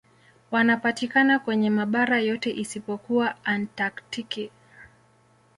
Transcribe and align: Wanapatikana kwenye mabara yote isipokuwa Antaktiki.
Wanapatikana 0.51 1.39
kwenye 1.39 1.69
mabara 1.69 2.19
yote 2.19 2.51
isipokuwa 2.55 3.45
Antaktiki. 3.45 4.51